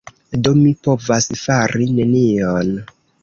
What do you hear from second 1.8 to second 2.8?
nenion!